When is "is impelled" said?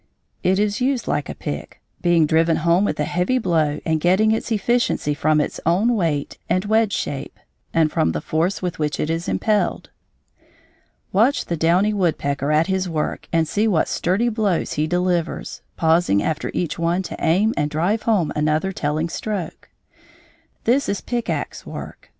9.11-9.91